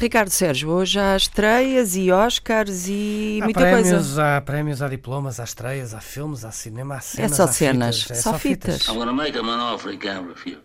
Ricardo 0.00 0.30
Sérgio, 0.30 0.70
hoje 0.70 0.98
há 0.98 1.14
estreias 1.14 1.94
e 1.94 2.10
Oscars 2.10 2.86
e 2.88 3.38
há 3.42 3.44
muita 3.44 3.60
prémios, 3.60 3.90
coisa. 3.90 4.36
Há 4.36 4.40
prémios, 4.40 4.80
há 4.80 4.88
diplomas, 4.88 5.38
há 5.38 5.44
estreias, 5.44 5.92
há 5.92 6.00
filmes, 6.00 6.42
há 6.42 6.50
cinema, 6.50 6.94
há 6.94 7.00
cenas. 7.00 7.32
É 7.32 7.34
só 7.34 7.44
há 7.44 7.48
cenas, 7.48 8.02
fitas, 8.02 8.18
é 8.18 8.22
só 8.22 8.38
fitas. 8.38 8.88
I'm 8.88 8.94
gonna 8.96 9.12
make 9.12 9.36
him 9.36 9.50
an 9.50 9.60
offer 9.60 9.92
he 9.92 9.98
can't 9.98 10.26
refuse. 10.26 10.58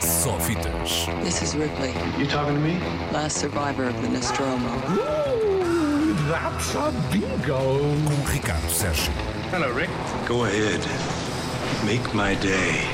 Só 0.00 0.38
fitas. 0.38 1.08
This 1.24 1.42
is 1.42 1.54
Ripley, 1.54 1.92
You 2.18 2.28
talking 2.28 2.54
to 2.54 2.60
me? 2.60 2.78
last 3.12 3.38
survivor 3.40 3.88
of 3.88 4.00
the 4.00 4.08
Nostromo. 4.10 4.68
That's 6.30 6.76
a 6.76 6.92
bingo. 7.10 7.80
Com 8.06 8.30
Ricardo 8.32 8.70
Sérgio. 8.70 9.12
Hello, 9.50 9.72
Rick. 9.74 9.90
Go 10.28 10.44
ahead. 10.44 10.80
Make 11.84 12.14
my 12.14 12.36
day. 12.36 12.86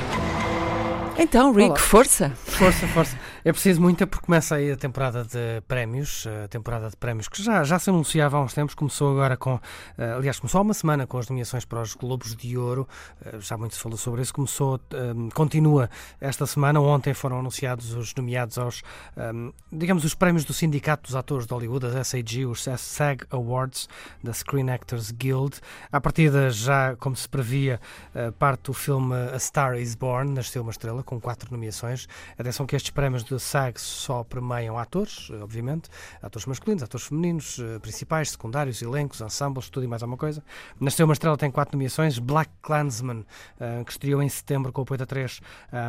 Então, 1.17 1.53
Rick, 1.53 1.69
Olá. 1.69 1.79
força. 1.79 2.31
Força, 2.43 2.87
força. 2.87 3.15
É 3.47 3.51
preciso 3.51 3.79
muita 3.79 4.07
porque 4.07 4.25
começa 4.25 4.55
aí 4.55 4.71
a 4.71 4.75
temporada 4.75 5.23
de 5.23 5.61
prémios, 5.67 6.25
a 6.43 6.47
temporada 6.47 6.89
de 6.89 6.97
prémios 6.97 7.27
que 7.27 7.43
já, 7.43 7.63
já 7.63 7.77
se 7.77 7.91
anunciava 7.91 8.37
há 8.37 8.41
uns 8.41 8.55
tempos, 8.55 8.73
começou 8.73 9.11
agora 9.11 9.37
com, 9.37 9.59
eh, 9.99 10.13
aliás, 10.13 10.39
começou 10.39 10.57
há 10.57 10.61
uma 10.63 10.73
semana 10.73 11.05
com 11.05 11.19
as 11.19 11.29
nomeações 11.29 11.63
para 11.63 11.79
os 11.79 11.93
Globos 11.93 12.35
de 12.35 12.57
Ouro, 12.57 12.89
eh, 13.23 13.37
já 13.39 13.55
muito 13.55 13.75
se 13.75 13.81
falou 13.81 13.99
sobre 13.99 14.23
isso, 14.23 14.33
começou, 14.33 14.81
eh, 14.91 15.13
continua 15.35 15.91
esta 16.19 16.47
semana, 16.47 16.81
ontem 16.81 17.13
foram 17.13 17.37
anunciados 17.37 17.93
os 17.93 18.15
nomeados 18.15 18.57
aos, 18.57 18.81
eh, 19.15 19.31
digamos, 19.71 20.03
os 20.03 20.15
prémios 20.15 20.43
do 20.43 20.51
Sindicato 20.51 21.03
dos 21.03 21.15
Atores 21.15 21.45
de 21.45 21.53
Hollywood, 21.53 21.85
as 21.85 22.07
SAG, 22.07 22.47
os 22.47 22.63
SAG 22.63 23.27
Awards, 23.29 23.87
da 24.23 24.33
Screen 24.33 24.71
Actors 24.71 25.11
Guild. 25.11 25.59
À 25.91 26.01
partida, 26.01 26.49
já, 26.49 26.95
como 26.95 27.15
se 27.15 27.29
previa, 27.29 27.79
eh, 28.15 28.31
parte 28.31 28.63
do 28.63 28.73
filme 28.73 29.13
A 29.13 29.37
Star 29.37 29.75
is 29.75 29.93
Born, 29.93 30.33
Nasceu 30.33 30.63
uma 30.63 30.71
Estrela, 30.71 31.03
com 31.03 31.21
quatro 31.21 31.51
nomeações. 31.51 32.07
Atenção 32.39 32.65
que 32.65 32.75
estes 32.75 32.89
prémios 32.89 33.23
do 33.23 33.34
SAG 33.39 33.79
só 33.79 34.23
premiam 34.23 34.77
atores, 34.77 35.29
obviamente, 35.41 35.89
atores 36.21 36.45
masculinos, 36.45 36.83
atores 36.83 37.07
femininos, 37.07 37.59
eh, 37.59 37.79
principais, 37.79 38.31
secundários, 38.31 38.81
elencos, 38.81 39.21
ensembles, 39.21 39.69
tudo 39.69 39.83
e 39.83 39.87
mais 39.87 40.01
alguma 40.01 40.17
coisa. 40.17 40.43
Nasceu 40.79 41.05
uma 41.05 41.13
Estrela 41.13 41.37
tem 41.37 41.51
quatro 41.51 41.77
nomeações, 41.77 42.19
Black 42.19 42.51
Klansman, 42.61 43.25
eh, 43.59 43.83
que 43.85 43.91
estreou 43.91 44.21
em 44.21 44.29
setembro 44.29 44.71
com 44.71 44.81
o 44.81 44.97
da 44.97 45.05
3, 45.05 45.41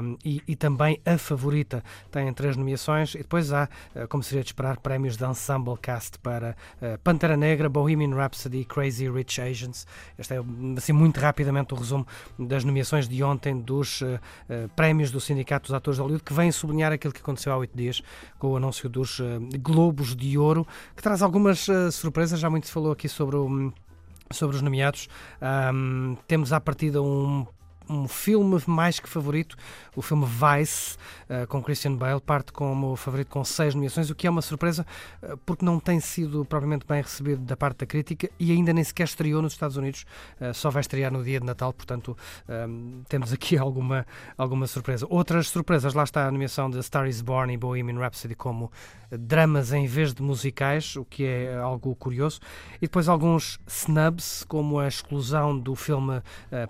um, 0.02 0.16
e, 0.24 0.42
e 0.48 0.56
também 0.56 1.00
A 1.04 1.18
Favorita 1.18 1.84
tem 2.10 2.32
três 2.32 2.56
nomeações, 2.56 3.14
e 3.14 3.18
depois 3.18 3.52
há, 3.52 3.68
eh, 3.94 4.06
como 4.06 4.22
seria 4.22 4.42
de 4.42 4.48
esperar, 4.48 4.78
prémios 4.78 5.16
de 5.16 5.24
Ensemble 5.24 5.76
Cast 5.78 6.18
para 6.18 6.56
Pantera 7.02 7.36
Negra, 7.36 7.68
Bohemian 7.68 8.14
Rhapsody, 8.14 8.64
Crazy 8.64 9.08
Rich 9.08 9.40
Asians. 9.40 9.86
Este 10.18 10.34
é, 10.34 10.40
assim, 10.76 10.92
muito 10.92 11.20
rapidamente 11.20 11.74
o 11.74 11.76
resumo 11.76 12.06
das 12.38 12.64
nomeações 12.64 13.08
de 13.08 13.22
ontem 13.22 13.58
dos 13.60 14.02
prémios 14.74 15.10
do 15.10 15.20
Sindicato 15.20 15.68
dos 15.68 15.74
Atores 15.74 15.96
de 15.96 16.02
Hollywood, 16.02 16.24
que 16.24 16.32
vem 16.32 16.50
sublinhar 16.50 16.92
aquilo 16.92 17.12
que 17.12 17.20
aconteceu 17.20 17.35
há 17.44 17.56
oito 17.56 17.76
dias 17.76 18.02
com 18.38 18.48
o 18.48 18.56
anúncio 18.56 18.88
dos 18.88 19.20
eh, 19.20 19.38
Globos 19.58 20.14
de 20.14 20.38
Ouro, 20.38 20.66
que 20.94 21.02
traz 21.02 21.22
algumas 21.22 21.68
eh, 21.68 21.90
surpresas. 21.90 22.40
Já 22.40 22.48
muito 22.48 22.66
se 22.66 22.72
falou 22.72 22.92
aqui 22.92 23.08
sobre, 23.08 23.36
o, 23.36 23.72
sobre 24.30 24.56
os 24.56 24.62
nomeados. 24.62 25.08
Ahm, 25.40 26.16
temos 26.26 26.52
à 26.52 26.60
partida 26.60 27.02
um 27.02 27.46
um 27.88 28.08
filme 28.08 28.60
mais 28.66 28.98
que 28.98 29.08
favorito, 29.08 29.56
o 29.94 30.02
filme 30.02 30.26
Vice, 30.26 30.96
eh, 31.28 31.46
com 31.46 31.62
Christian 31.62 31.94
Bale, 31.94 32.20
parte 32.20 32.52
como 32.52 32.96
favorito 32.96 33.28
com 33.28 33.44
seis 33.44 33.74
nomeações, 33.74 34.10
o 34.10 34.14
que 34.14 34.26
é 34.26 34.30
uma 34.30 34.42
surpresa, 34.42 34.86
eh, 35.22 35.34
porque 35.46 35.64
não 35.64 35.78
tem 35.78 36.00
sido 36.00 36.44
propriamente 36.44 36.84
bem 36.86 37.00
recebido 37.00 37.42
da 37.42 37.56
parte 37.56 37.78
da 37.78 37.86
crítica 37.86 38.28
e 38.38 38.52
ainda 38.52 38.72
nem 38.72 38.82
sequer 38.82 39.04
estreou 39.04 39.40
nos 39.40 39.52
Estados 39.52 39.76
Unidos, 39.76 40.04
eh, 40.40 40.52
só 40.52 40.70
vai 40.70 40.80
estrear 40.80 41.12
no 41.12 41.22
dia 41.22 41.40
de 41.40 41.46
Natal, 41.46 41.72
portanto 41.72 42.16
ehm, 42.48 43.02
temos 43.08 43.32
aqui 43.32 43.56
alguma, 43.58 44.06
alguma 44.36 44.66
surpresa. 44.66 45.06
Outras 45.08 45.48
surpresas, 45.48 45.94
lá 45.94 46.04
está 46.04 46.26
a 46.26 46.30
nomeação 46.30 46.68
de 46.68 46.82
Star 46.82 47.06
is 47.06 47.20
Born 47.20 47.52
e 47.52 47.56
Bohemian 47.56 47.98
Rhapsody 47.98 48.34
como 48.34 48.70
dramas 49.10 49.72
em 49.72 49.86
vez 49.86 50.12
de 50.12 50.22
musicais, 50.22 50.96
o 50.96 51.04
que 51.04 51.24
é 51.24 51.56
algo 51.56 51.94
curioso, 51.94 52.40
e 52.76 52.80
depois 52.82 53.08
alguns 53.08 53.60
snubs, 53.66 54.44
como 54.48 54.80
a 54.80 54.88
exclusão 54.88 55.56
do 55.56 55.74
filme 55.76 56.20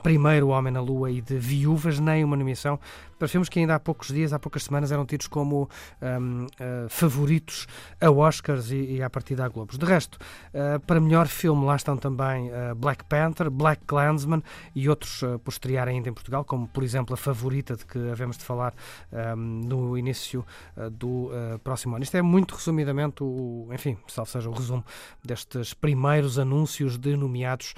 Primeiro 0.02 0.48
Homem 0.48 0.72
na 0.72 0.80
Lua 0.80 1.05
e 1.08 1.20
de 1.20 1.38
Viúvas, 1.38 1.98
nem 1.98 2.24
uma 2.24 2.36
nomeação 2.36 2.78
para 3.18 3.28
filmes 3.28 3.48
que 3.48 3.58
ainda 3.58 3.74
há 3.74 3.80
poucos 3.80 4.08
dias, 4.08 4.32
há 4.32 4.38
poucas 4.38 4.64
semanas, 4.64 4.92
eram 4.92 5.06
tidos 5.06 5.26
como 5.26 5.68
um, 6.02 6.44
uh, 6.44 6.88
favoritos 6.88 7.66
a 8.00 8.10
Oscars 8.10 8.70
e, 8.70 8.96
e 8.96 9.02
à 9.02 9.08
partida 9.08 9.44
a 9.44 9.48
Globos. 9.48 9.78
De 9.78 9.86
resto, 9.86 10.16
uh, 10.16 10.78
para 10.80 11.00
melhor 11.00 11.26
filme, 11.26 11.64
lá 11.64 11.76
estão 11.76 11.96
também 11.96 12.50
uh, 12.50 12.74
Black 12.74 13.04
Panther, 13.04 13.50
Black 13.50 13.82
Klansman 13.86 14.42
e 14.74 14.88
outros 14.88 15.22
uh, 15.22 15.38
por 15.38 15.50
estrear 15.50 15.88
ainda 15.88 16.08
em 16.08 16.12
Portugal, 16.12 16.44
como 16.44 16.68
por 16.68 16.82
exemplo 16.82 17.14
a 17.14 17.16
favorita 17.16 17.76
de 17.76 17.86
que 17.86 17.98
havemos 18.10 18.36
de 18.36 18.44
falar 18.44 18.74
um, 19.12 19.36
no 19.36 19.96
início 19.96 20.44
do 20.92 21.30
próximo 21.62 21.94
ano. 21.94 22.02
Isto 22.02 22.16
é 22.16 22.22
muito 22.22 22.54
resumidamente, 22.54 23.22
o, 23.22 23.68
enfim, 23.72 23.96
salvo 24.08 24.30
seja 24.30 24.48
o 24.48 24.52
resumo 24.52 24.84
destes 25.24 25.72
primeiros 25.72 26.38
anúncios 26.38 26.98
de 26.98 27.16
nomeados 27.16 27.74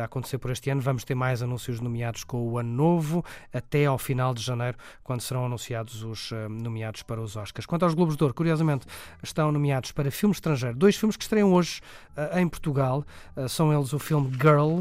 a 0.00 0.04
acontecer 0.04 0.38
por 0.38 0.50
este 0.50 0.70
ano. 0.70 0.80
Vamos 0.80 1.04
ter 1.04 1.14
mais 1.14 1.42
anúncios 1.42 1.80
nomeados 1.80 2.24
com 2.24 2.48
o 2.48 2.58
ano 2.58 2.70
novo 2.72 3.24
até 3.52 3.86
ao 3.86 3.98
final 3.98 4.34
de 4.34 4.42
janeiro 4.42 4.76
quando 5.04 5.20
serão 5.20 5.46
anunciados 5.46 6.02
os 6.02 6.32
uh, 6.32 6.48
nomeados 6.48 7.02
para 7.02 7.20
os 7.20 7.36
Oscars. 7.36 7.66
Quanto 7.66 7.84
aos 7.84 7.94
Globos 7.94 8.16
de 8.16 8.24
Ouro, 8.24 8.34
curiosamente, 8.34 8.86
estão 9.22 9.52
nomeados 9.52 9.92
para 9.92 10.10
filme 10.10 10.34
estrangeiro. 10.34 10.76
Dois 10.76 10.96
filmes 10.96 11.16
que 11.16 11.22
estreiam 11.22 11.52
hoje 11.52 11.80
uh, 12.16 12.38
em 12.38 12.48
Portugal. 12.48 13.04
Uh, 13.36 13.48
são 13.48 13.72
eles 13.72 13.92
o 13.92 13.98
filme 13.98 14.30
Girl. 14.32 14.80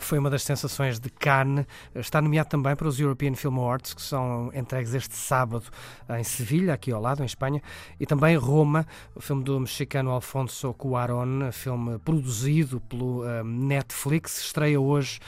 Foi 0.00 0.18
uma 0.18 0.30
das 0.30 0.42
sensações 0.42 0.98
de 0.98 1.10
Cannes. 1.10 1.66
Está 1.94 2.20
nomeado 2.20 2.48
também 2.48 2.74
para 2.74 2.88
os 2.88 2.98
European 2.98 3.34
Film 3.34 3.58
Awards, 3.58 3.94
que 3.94 4.02
são 4.02 4.50
entregues 4.54 4.94
este 4.94 5.14
sábado 5.14 5.64
em 6.18 6.24
Sevilha, 6.24 6.74
aqui 6.74 6.90
ao 6.90 7.00
lado, 7.00 7.22
em 7.22 7.26
Espanha, 7.26 7.62
e 7.98 8.06
também 8.06 8.36
Roma, 8.36 8.86
o 9.14 9.20
filme 9.20 9.44
do 9.44 9.60
mexicano 9.60 10.10
Alfonso 10.10 10.72
Cuarón, 10.74 11.52
filme 11.52 11.98
produzido 11.98 12.80
pelo 12.80 13.24
um, 13.24 13.44
Netflix, 13.44 14.40
estreia 14.40 14.80
hoje 14.80 15.20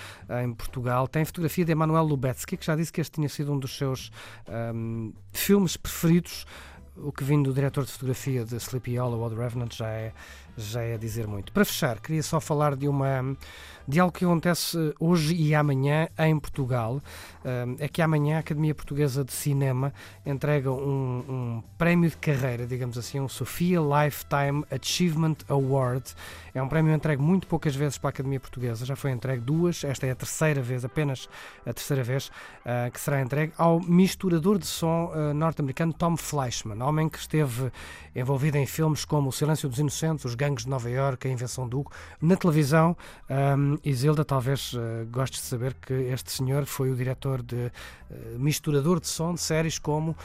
em 0.42 0.52
Portugal. 0.52 1.06
Tem 1.06 1.24
fotografia 1.24 1.64
de 1.64 1.72
Emanuel 1.72 2.04
Lubetsky, 2.04 2.56
que 2.56 2.66
já 2.66 2.74
disse 2.74 2.92
que 2.92 3.00
este 3.00 3.12
tinha 3.12 3.28
sido 3.28 3.52
um 3.52 3.58
dos 3.58 3.76
seus 3.76 4.10
um, 4.74 5.12
filmes 5.32 5.76
preferidos 5.76 6.46
o 6.96 7.10
que 7.10 7.24
vindo 7.24 7.50
do 7.50 7.54
diretor 7.54 7.84
de 7.84 7.92
fotografia 7.92 8.44
de 8.44 8.56
Sleepy 8.56 8.96
Hollow 8.96 9.20
ou 9.20 9.30
de 9.30 9.36
Revenant 9.36 9.74
já 9.74 9.88
é, 9.88 10.12
já 10.56 10.82
é 10.82 10.98
dizer 10.98 11.26
muito. 11.26 11.52
Para 11.52 11.64
fechar, 11.64 12.00
queria 12.00 12.22
só 12.22 12.40
falar 12.40 12.76
de 12.76 12.88
uma 12.88 13.36
de 13.86 13.98
algo 13.98 14.12
que 14.16 14.24
acontece 14.24 14.94
hoje 14.98 15.34
e 15.34 15.54
amanhã 15.54 16.08
em 16.18 16.38
Portugal. 16.38 17.02
É 17.78 17.88
que 17.88 18.00
amanhã 18.00 18.36
a 18.36 18.40
Academia 18.40 18.74
Portuguesa 18.74 19.24
de 19.24 19.32
Cinema 19.32 19.92
entrega 20.24 20.70
um, 20.70 21.24
um 21.28 21.62
prémio 21.76 22.08
de 22.08 22.16
carreira, 22.16 22.66
digamos 22.66 22.96
assim, 22.96 23.18
um 23.18 23.28
Sofia 23.28 23.80
Lifetime 23.80 24.64
Achievement 24.70 25.36
Award. 25.48 26.14
É 26.54 26.62
um 26.62 26.68
prémio 26.68 26.94
entregue 26.94 27.20
muito 27.20 27.46
poucas 27.46 27.74
vezes 27.74 27.98
para 27.98 28.08
a 28.08 28.10
Academia 28.10 28.38
Portuguesa, 28.38 28.84
já 28.84 28.94
foi 28.94 29.10
entregue 29.10 29.42
duas, 29.42 29.84
esta 29.84 30.06
é 30.06 30.10
a 30.10 30.14
terceira 30.14 30.60
vez, 30.60 30.84
apenas 30.84 31.28
a 31.66 31.72
terceira 31.72 32.04
vez, 32.04 32.28
uh, 32.28 32.90
que 32.92 33.00
será 33.00 33.20
entregue 33.20 33.52
ao 33.56 33.80
misturador 33.80 34.58
de 34.58 34.66
som 34.66 35.10
uh, 35.14 35.32
norte-americano 35.32 35.92
Tom 35.92 36.16
Fleischman, 36.16 36.81
homem 36.84 37.08
que 37.08 37.18
esteve 37.18 37.70
envolvido 38.14 38.58
em 38.58 38.66
filmes 38.66 39.04
como 39.04 39.28
O 39.28 39.32
Silêncio 39.32 39.68
dos 39.68 39.78
Inocentes, 39.78 40.24
Os 40.24 40.34
Gangues 40.34 40.64
de 40.64 40.70
Nova 40.70 40.90
Iorque, 40.90 41.28
A 41.28 41.30
Invenção 41.30 41.66
do 41.66 41.80
Hugo. 41.80 41.92
Na 42.20 42.36
televisão, 42.36 42.96
um, 43.30 43.78
Isilda 43.84 44.24
talvez 44.24 44.72
uh, 44.74 44.78
goste 45.10 45.38
de 45.38 45.44
saber 45.44 45.74
que 45.74 45.92
este 45.92 46.30
senhor 46.30 46.66
foi 46.66 46.90
o 46.90 46.94
diretor 46.96 47.42
de 47.42 47.56
uh, 47.56 47.70
misturador 48.38 49.00
de 49.00 49.08
som 49.08 49.34
de 49.34 49.40
séries 49.40 49.78
como 49.78 50.10
uh, 50.10 50.16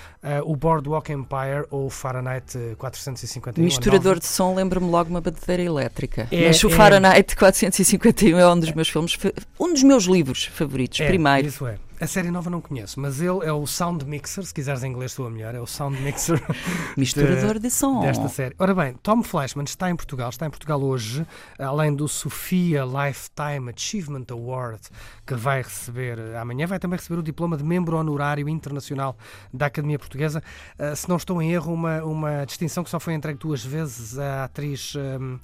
o 0.44 0.56
Boardwalk 0.56 1.12
Empire 1.12 1.66
ou 1.70 1.90
Fahrenheit 1.90 2.58
451. 2.78 3.64
Misturador 3.64 4.20
de 4.20 4.26
som 4.26 4.54
lembra-me 4.54 4.90
logo 4.90 5.10
uma 5.10 5.22
batedeira 5.22 5.64
elétrica. 5.64 6.28
É, 6.30 6.48
Mas 6.48 6.62
o 6.64 6.68
é- 6.68 6.72
Fahrenheit 6.72 7.36
451 7.36 8.38
é 8.38 8.48
um 8.48 8.60
dos 8.60 8.72
meus 8.74 8.90
filmes, 8.90 9.18
um 9.60 9.72
dos 9.72 9.84
meus 9.84 10.04
livros 10.06 10.46
favoritos, 10.46 11.00
É, 11.00 11.08
primeiro. 11.08 11.48
Isso 11.48 11.66
é. 11.66 11.78
A 12.00 12.06
série 12.06 12.30
nova 12.30 12.48
não 12.48 12.62
conheço, 12.62 13.00
mas 13.00 13.20
ele 13.20 13.44
é 13.44 13.52
o 13.52 13.66
Sound 13.66 14.06
Mixer, 14.06 14.46
se 14.46 14.54
quiseres 14.54 14.84
em 14.84 14.92
inglês 14.92 15.12
estou 15.12 15.26
a 15.26 15.32
melhor, 15.32 15.56
é 15.56 15.60
o 15.60 15.66
Sound 15.66 16.00
Mixer 16.00 16.40
Misturador 16.96 17.58
de 17.58 17.72
som. 17.72 18.02
desta 18.02 18.30
série. 18.30 18.54
Ora 18.60 18.76
bem, 18.76 18.94
Tom 19.02 19.24
Fleischman 19.24 19.66
está 19.66 19.90
em 19.90 19.96
Portugal, 19.96 20.30
está 20.30 20.46
em 20.46 20.50
Portugal 20.52 20.80
hoje, 20.80 21.26
além 21.58 21.96
do 21.96 22.08
Sofia 22.08 22.84
Lifetime 22.84 23.74
Achievement 23.76 24.26
Award, 24.30 24.80
que 25.26 25.34
vai 25.34 25.64
receber 25.64 26.20
amanhã, 26.36 26.68
vai 26.68 26.78
também 26.78 26.98
receber 27.00 27.20
o 27.20 27.24
diploma 27.24 27.58
de 27.58 27.64
membro 27.64 27.98
honorário 27.98 28.48
internacional 28.48 29.18
da 29.52 29.66
Academia 29.66 29.98
Portuguesa. 29.98 30.44
Uh, 30.78 30.96
se 30.96 31.10
não 31.10 31.18
estou 31.18 31.42
em 31.42 31.52
erro, 31.52 31.74
uma, 31.74 32.04
uma 32.04 32.46
distinção 32.46 32.84
que 32.84 32.92
só 32.92 33.00
foi 33.00 33.16
entregue 33.16 33.40
duas 33.40 33.66
vezes 33.66 34.20
à 34.20 34.44
atriz. 34.44 34.94
um, 34.96 35.40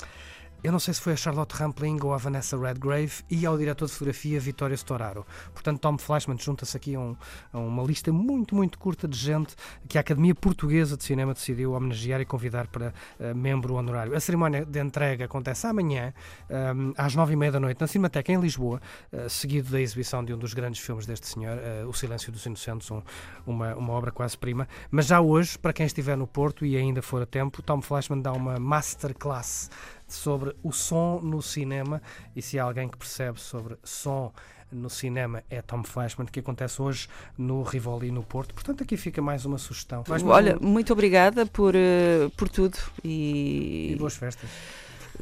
eu 0.64 0.72
não 0.72 0.80
sei 0.80 0.94
se 0.94 1.02
foi 1.02 1.12
a 1.12 1.16
Charlotte 1.18 1.54
Rampling 1.54 2.00
ou 2.02 2.14
a 2.14 2.18
Vanessa 2.18 2.58
Redgrave 2.58 3.22
e 3.30 3.46
ao 3.46 3.58
diretor 3.58 3.86
de 3.86 3.92
fotografia 3.92 4.40
Vittorio 4.40 4.76
Storaro. 4.76 5.26
Portanto, 5.54 5.80
Tom 5.80 5.98
Fleischmann 5.98 6.40
junta-se 6.40 6.78
aqui 6.78 6.96
a, 6.96 7.00
um, 7.02 7.18
a, 7.52 7.60
uma 7.60 7.84
lista 7.84 8.14
muito, 8.14 8.56
muito 8.56 8.80
curta 8.80 9.06
de 9.06 9.18
gente 9.18 9.56
que 9.90 9.98
a 9.98 10.02
Academia 10.02 10.34
Portuguesa 10.34 10.96
de 10.96 11.04
Cinema 11.04 11.34
decidiu 11.34 11.74
homenagear 11.74 12.22
e 12.22 12.26
convidar 12.26 12.68
para 12.68 12.94
uh, 13.20 13.36
membro 13.36 13.74
honorário. 13.74 14.16
A 14.16 14.20
cerimónia 14.22 14.64
de 14.64 14.80
entrega 14.80 15.26
acontece 15.26 15.68
amanhã, 15.68 16.14
um, 16.50 16.94
às 16.98 17.14
nove 17.14 17.34
e 17.34 17.36
meia 17.36 17.52
da 17.52 17.60
noite, 17.60 17.82
na 17.82 17.88
Cinemateca 17.88 18.32
em 18.32 18.40
Lisboa, 18.40 18.82
uh, 19.12 19.30
seguido 19.30 19.70
da 19.70 19.82
exibição 19.82 20.24
de 20.24 20.34
um 20.34 20.38
dos 20.38 20.54
grandes 20.54 20.80
filmes 20.80 21.06
deste 21.06 21.28
senhor, 21.28 21.58
uh, 21.58 21.90
O 21.90 21.94
Silêncio 21.94 22.32
dos 22.32 22.46
Inocentes, 22.46 22.90
um, 22.90 23.02
uma, 23.46 23.76
uma 23.76 23.92
obra 23.92 24.12
quase 24.12 24.38
prima. 24.38 24.66
Mas 24.90 25.08
já 25.08 25.20
hoje, 25.20 25.58
para 25.60 25.74
quem 25.74 25.86
estiver 25.86 26.16
no 26.16 26.26
Porto 26.26 26.66
e 26.66 26.78
ainda 26.78 27.02
for 27.02 27.22
a 27.22 27.26
tempo, 27.26 27.62
Tom 27.62 27.82
Fleischmann 27.82 28.22
dá 28.22 28.32
uma 28.32 28.58
masterclass 28.58 29.70
sobre 30.14 30.56
o 30.64 30.72
som 30.72 31.20
no 31.22 31.42
cinema 31.42 32.02
e 32.36 32.42
se 32.42 32.60
há 32.60 32.64
alguém 32.64 32.88
que 32.88 32.98
percebe 32.98 33.40
sobre 33.40 33.78
som 33.84 34.32
no 34.74 34.90
cinema 34.90 35.44
é 35.50 35.62
Tom 35.62 35.84
Fleischmann, 35.84 36.28
que 36.28 36.40
acontece 36.40 36.82
hoje 36.82 37.08
no 37.38 37.62
Rivoli 37.64 38.12
no 38.12 38.24
Porto. 38.24 38.54
Portanto, 38.54 38.84
aqui 38.84 38.98
fica 38.98 39.22
mais 39.22 39.46
uma 39.46 39.58
sugestão. 39.58 40.04
Mais 40.08 40.24
Olha, 40.24 40.58
muito 40.60 40.92
obrigada 40.92 41.46
por, 41.46 41.76
uh, 41.76 42.30
por 42.36 42.50
tudo 42.50 42.78
e... 43.04 43.92
e 43.94 43.96
boas 43.98 44.16
festas. 44.16 44.50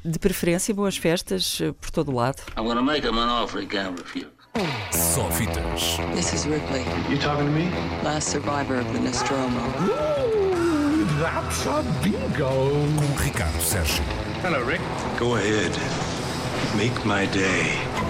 De 0.04 0.18
preferência, 0.18 0.74
boas 0.74 0.98
festas 0.98 1.60
uh, 1.60 1.74
por 1.74 1.92
todo 1.92 2.12
o 2.12 2.16
lado. 2.16 2.42
I'm 2.58 2.64
gonna 2.66 2.82
make 2.82 3.06
him 3.06 3.18
an 3.20 3.30
offer 3.30 3.62
he 3.62 3.68
can't 3.68 4.00
refuse. 4.02 4.28
Só 4.92 5.30
fitas. 5.32 5.98
This 6.14 6.34
is 6.34 6.46
Ripley, 6.46 6.84
You 7.10 7.18
talking 7.20 7.46
to 7.46 7.52
me? 7.52 7.70
last 8.04 8.30
survivor 8.30 8.80
of 8.80 8.92
the 8.92 9.00
Nostromo. 9.00 9.60
Ooh, 9.82 11.06
that's 11.22 11.66
a 11.68 11.82
bingo. 12.04 12.50
Com 12.98 13.24
Ricardo 13.24 13.62
Sérgio. 13.62 14.04
Hello, 14.42 14.64
Rick. 14.64 14.82
Go 15.20 15.36
ahead. 15.36 15.72
Make 16.76 17.06
my 17.06 17.28
day. 17.28 18.01